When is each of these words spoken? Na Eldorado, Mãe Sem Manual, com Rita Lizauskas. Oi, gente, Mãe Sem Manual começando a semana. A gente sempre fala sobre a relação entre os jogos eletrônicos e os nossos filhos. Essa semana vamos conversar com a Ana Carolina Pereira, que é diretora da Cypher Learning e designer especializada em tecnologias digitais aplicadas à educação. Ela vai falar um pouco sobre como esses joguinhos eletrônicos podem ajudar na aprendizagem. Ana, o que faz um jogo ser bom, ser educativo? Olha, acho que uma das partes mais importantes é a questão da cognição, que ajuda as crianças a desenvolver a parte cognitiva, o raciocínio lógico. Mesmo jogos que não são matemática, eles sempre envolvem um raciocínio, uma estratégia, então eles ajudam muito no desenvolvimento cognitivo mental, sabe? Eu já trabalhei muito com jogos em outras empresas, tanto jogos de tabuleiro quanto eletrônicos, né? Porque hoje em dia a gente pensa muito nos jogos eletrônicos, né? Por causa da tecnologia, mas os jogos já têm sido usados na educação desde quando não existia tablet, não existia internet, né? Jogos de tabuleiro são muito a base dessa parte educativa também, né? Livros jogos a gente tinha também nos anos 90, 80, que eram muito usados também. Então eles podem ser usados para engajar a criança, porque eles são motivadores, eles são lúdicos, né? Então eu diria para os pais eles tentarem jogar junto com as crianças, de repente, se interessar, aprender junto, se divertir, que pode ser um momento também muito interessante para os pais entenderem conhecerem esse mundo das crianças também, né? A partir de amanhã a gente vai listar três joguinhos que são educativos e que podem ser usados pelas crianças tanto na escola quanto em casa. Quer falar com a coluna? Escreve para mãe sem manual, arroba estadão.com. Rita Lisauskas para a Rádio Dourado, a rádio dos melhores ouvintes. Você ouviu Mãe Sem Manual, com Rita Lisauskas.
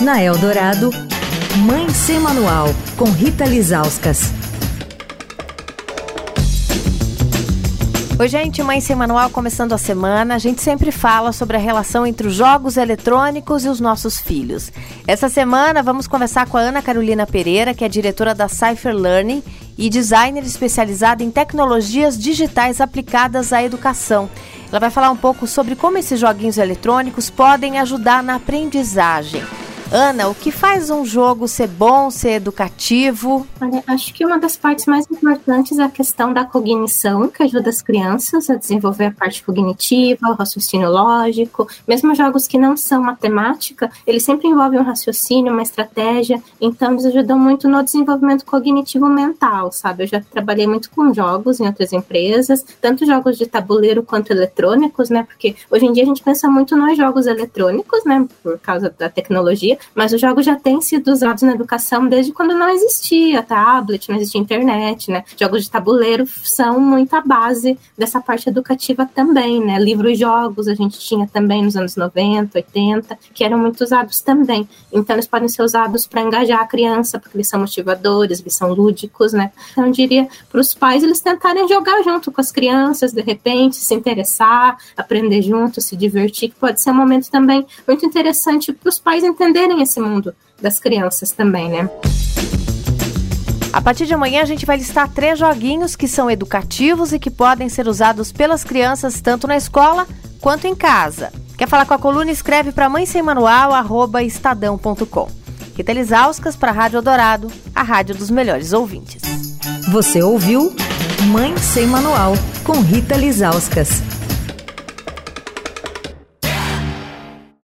Na 0.00 0.20
Eldorado, 0.20 0.90
Mãe 1.58 1.88
Sem 1.90 2.18
Manual, 2.18 2.66
com 2.96 3.04
Rita 3.04 3.44
Lizauskas. 3.44 4.32
Oi, 8.18 8.28
gente, 8.28 8.60
Mãe 8.62 8.80
Sem 8.80 8.96
Manual 8.96 9.30
começando 9.30 9.72
a 9.72 9.78
semana. 9.78 10.34
A 10.34 10.38
gente 10.38 10.60
sempre 10.60 10.90
fala 10.90 11.32
sobre 11.32 11.56
a 11.56 11.60
relação 11.60 12.04
entre 12.04 12.26
os 12.26 12.34
jogos 12.34 12.76
eletrônicos 12.76 13.64
e 13.64 13.68
os 13.68 13.78
nossos 13.78 14.20
filhos. 14.20 14.72
Essa 15.06 15.28
semana 15.28 15.82
vamos 15.82 16.08
conversar 16.08 16.48
com 16.48 16.56
a 16.56 16.60
Ana 16.60 16.82
Carolina 16.82 17.24
Pereira, 17.24 17.72
que 17.72 17.84
é 17.84 17.88
diretora 17.88 18.34
da 18.34 18.48
Cypher 18.48 18.94
Learning 18.94 19.42
e 19.78 19.88
designer 19.88 20.42
especializada 20.42 21.22
em 21.22 21.30
tecnologias 21.30 22.18
digitais 22.18 22.80
aplicadas 22.80 23.52
à 23.52 23.62
educação. 23.62 24.28
Ela 24.70 24.80
vai 24.80 24.90
falar 24.90 25.10
um 25.10 25.16
pouco 25.16 25.46
sobre 25.46 25.76
como 25.76 25.98
esses 25.98 26.18
joguinhos 26.18 26.58
eletrônicos 26.58 27.30
podem 27.30 27.78
ajudar 27.78 28.24
na 28.24 28.36
aprendizagem. 28.36 29.42
Ana, 29.92 30.28
o 30.28 30.34
que 30.34 30.50
faz 30.50 30.90
um 30.90 31.04
jogo 31.04 31.46
ser 31.46 31.68
bom, 31.68 32.10
ser 32.10 32.32
educativo? 32.32 33.46
Olha, 33.60 33.82
acho 33.86 34.12
que 34.12 34.24
uma 34.24 34.38
das 34.38 34.56
partes 34.56 34.86
mais 34.86 35.06
importantes 35.10 35.78
é 35.78 35.84
a 35.84 35.88
questão 35.88 36.32
da 36.32 36.44
cognição, 36.44 37.28
que 37.28 37.42
ajuda 37.42 37.68
as 37.68 37.80
crianças 37.80 38.50
a 38.50 38.56
desenvolver 38.56 39.06
a 39.06 39.10
parte 39.12 39.44
cognitiva, 39.44 40.30
o 40.30 40.34
raciocínio 40.34 40.90
lógico. 40.90 41.68
Mesmo 41.86 42.14
jogos 42.14 42.48
que 42.48 42.58
não 42.58 42.76
são 42.76 43.02
matemática, 43.02 43.90
eles 44.06 44.24
sempre 44.24 44.48
envolvem 44.48 44.80
um 44.80 44.84
raciocínio, 44.84 45.52
uma 45.52 45.62
estratégia, 45.62 46.42
então 46.60 46.92
eles 46.92 47.04
ajudam 47.04 47.38
muito 47.38 47.68
no 47.68 47.82
desenvolvimento 47.82 48.44
cognitivo 48.44 49.06
mental, 49.06 49.70
sabe? 49.70 50.04
Eu 50.04 50.08
já 50.08 50.20
trabalhei 50.20 50.66
muito 50.66 50.90
com 50.90 51.12
jogos 51.14 51.60
em 51.60 51.66
outras 51.66 51.92
empresas, 51.92 52.64
tanto 52.80 53.06
jogos 53.06 53.38
de 53.38 53.46
tabuleiro 53.46 54.02
quanto 54.02 54.32
eletrônicos, 54.32 55.10
né? 55.10 55.22
Porque 55.24 55.54
hoje 55.70 55.84
em 55.84 55.92
dia 55.92 56.02
a 56.02 56.06
gente 56.06 56.22
pensa 56.22 56.48
muito 56.48 56.74
nos 56.76 56.96
jogos 56.96 57.26
eletrônicos, 57.26 58.04
né? 58.04 58.26
Por 58.42 58.58
causa 58.58 58.92
da 58.98 59.08
tecnologia, 59.08 59.73
mas 59.94 60.12
os 60.12 60.20
jogos 60.20 60.44
já 60.44 60.56
têm 60.56 60.80
sido 60.80 61.08
usados 61.08 61.42
na 61.42 61.52
educação 61.52 62.06
desde 62.06 62.32
quando 62.32 62.54
não 62.54 62.68
existia 62.68 63.42
tablet, 63.42 64.08
não 64.08 64.16
existia 64.16 64.40
internet, 64.40 65.10
né? 65.10 65.24
Jogos 65.38 65.64
de 65.64 65.70
tabuleiro 65.70 66.26
são 66.42 66.80
muito 66.80 67.14
a 67.14 67.20
base 67.20 67.78
dessa 67.96 68.20
parte 68.20 68.48
educativa 68.48 69.08
também, 69.14 69.60
né? 69.64 69.78
Livros 69.78 70.18
jogos 70.18 70.68
a 70.68 70.74
gente 70.74 70.98
tinha 70.98 71.26
também 71.26 71.62
nos 71.62 71.76
anos 71.76 71.96
90, 71.96 72.58
80, 72.58 73.18
que 73.32 73.44
eram 73.44 73.58
muito 73.58 73.82
usados 73.82 74.20
também. 74.20 74.68
Então 74.92 75.16
eles 75.16 75.26
podem 75.26 75.48
ser 75.48 75.62
usados 75.62 76.06
para 76.06 76.22
engajar 76.22 76.60
a 76.60 76.66
criança, 76.66 77.18
porque 77.18 77.36
eles 77.36 77.48
são 77.48 77.60
motivadores, 77.60 78.40
eles 78.40 78.54
são 78.54 78.72
lúdicos, 78.72 79.32
né? 79.32 79.52
Então 79.72 79.86
eu 79.86 79.92
diria 79.92 80.28
para 80.50 80.60
os 80.60 80.74
pais 80.74 81.02
eles 81.02 81.20
tentarem 81.20 81.66
jogar 81.68 82.02
junto 82.02 82.30
com 82.30 82.40
as 82.40 82.50
crianças, 82.50 83.12
de 83.12 83.22
repente, 83.22 83.76
se 83.76 83.94
interessar, 83.94 84.76
aprender 84.96 85.42
junto, 85.42 85.80
se 85.80 85.96
divertir, 85.96 86.50
que 86.50 86.56
pode 86.56 86.80
ser 86.80 86.90
um 86.90 86.94
momento 86.94 87.30
também 87.30 87.66
muito 87.86 88.04
interessante 88.04 88.72
para 88.72 88.88
os 88.88 88.98
pais 88.98 89.24
entenderem 89.24 89.63
conhecerem 89.64 89.82
esse 89.82 90.00
mundo 90.00 90.34
das 90.60 90.78
crianças 90.78 91.30
também, 91.30 91.68
né? 91.68 91.88
A 93.72 93.80
partir 93.80 94.06
de 94.06 94.14
amanhã 94.14 94.42
a 94.42 94.44
gente 94.44 94.64
vai 94.64 94.76
listar 94.76 95.08
três 95.08 95.38
joguinhos 95.38 95.96
que 95.96 96.06
são 96.06 96.30
educativos 96.30 97.12
e 97.12 97.18
que 97.18 97.30
podem 97.30 97.68
ser 97.68 97.88
usados 97.88 98.30
pelas 98.30 98.62
crianças 98.62 99.20
tanto 99.20 99.46
na 99.46 99.56
escola 99.56 100.06
quanto 100.40 100.66
em 100.66 100.74
casa. 100.74 101.32
Quer 101.58 101.68
falar 101.68 101.86
com 101.86 101.94
a 101.94 101.98
coluna? 101.98 102.30
Escreve 102.30 102.72
para 102.72 102.88
mãe 102.88 103.06
sem 103.06 103.22
manual, 103.22 103.72
arroba 103.72 104.22
estadão.com. 104.22 105.28
Rita 105.76 105.92
Lisauskas 105.92 106.54
para 106.54 106.70
a 106.70 106.74
Rádio 106.74 107.02
Dourado, 107.02 107.50
a 107.74 107.82
rádio 107.82 108.14
dos 108.14 108.30
melhores 108.30 108.72
ouvintes. 108.72 109.22
Você 109.90 110.22
ouviu 110.22 110.74
Mãe 111.32 111.56
Sem 111.56 111.86
Manual, 111.86 112.34
com 112.62 112.80
Rita 112.80 113.16
Lisauskas. 113.16 114.13